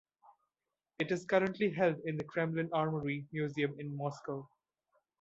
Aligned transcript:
It 0.97 1.11
is 1.11 1.25
currently 1.25 1.71
held 1.73 1.97
in 2.05 2.17
the 2.17 2.23
Kremlin 2.23 2.71
Armoury 2.73 3.27
Museum 3.31 3.79
in 3.79 3.95
Moscow. 3.95 4.49